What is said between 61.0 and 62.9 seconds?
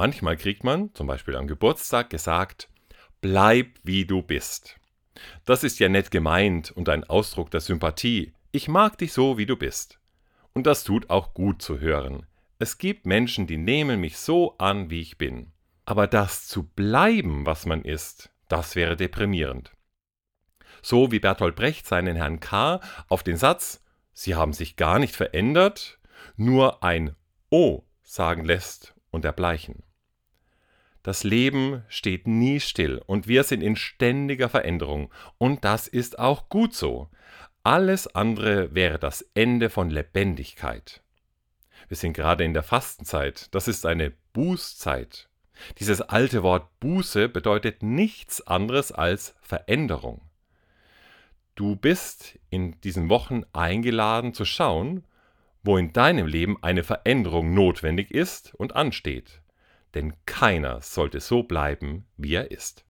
so bleiben, wie er ist.